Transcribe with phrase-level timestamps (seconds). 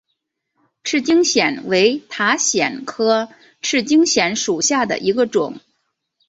[0.83, 3.29] 赤茎藓为塔藓科
[3.61, 5.59] 赤茎藓属下的一个种。